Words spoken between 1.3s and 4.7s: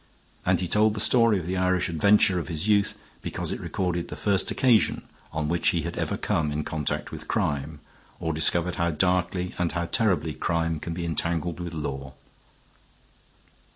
of the Irish adventure of his youth, because it recorded the first